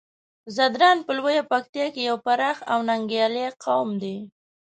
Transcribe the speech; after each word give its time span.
ځدراڼ 0.55 0.97
په 1.05 1.11
لويه 1.17 1.43
پکتيا 1.51 1.85
کې 1.93 2.01
يو 2.09 2.17
پراخ 2.25 2.57
او 2.71 2.79
ننګيالی 2.89 3.45
قوم 3.63 3.89
دی. 4.01 4.17